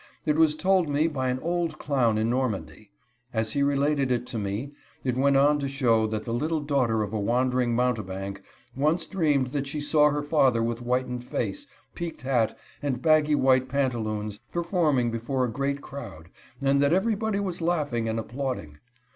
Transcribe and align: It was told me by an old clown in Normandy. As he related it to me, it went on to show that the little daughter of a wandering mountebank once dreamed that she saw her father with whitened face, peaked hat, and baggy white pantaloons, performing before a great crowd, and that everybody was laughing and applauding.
It 0.25 0.35
was 0.35 0.55
told 0.55 0.89
me 0.89 1.05
by 1.07 1.29
an 1.29 1.37
old 1.41 1.77
clown 1.77 2.17
in 2.17 2.27
Normandy. 2.27 2.89
As 3.35 3.51
he 3.51 3.61
related 3.61 4.11
it 4.11 4.25
to 4.25 4.39
me, 4.39 4.71
it 5.03 5.15
went 5.15 5.37
on 5.37 5.59
to 5.59 5.69
show 5.69 6.07
that 6.07 6.25
the 6.25 6.33
little 6.33 6.59
daughter 6.59 7.03
of 7.03 7.13
a 7.13 7.19
wandering 7.19 7.75
mountebank 7.75 8.41
once 8.75 9.05
dreamed 9.05 9.49
that 9.49 9.67
she 9.67 9.79
saw 9.79 10.09
her 10.09 10.23
father 10.23 10.63
with 10.63 10.79
whitened 10.79 11.23
face, 11.23 11.67
peaked 11.93 12.23
hat, 12.23 12.57
and 12.81 13.03
baggy 13.03 13.35
white 13.35 13.69
pantaloons, 13.69 14.39
performing 14.51 15.11
before 15.11 15.45
a 15.45 15.51
great 15.53 15.81
crowd, 15.81 16.29
and 16.59 16.81
that 16.81 16.93
everybody 16.93 17.39
was 17.39 17.61
laughing 17.61 18.09
and 18.09 18.19
applauding. 18.19 18.79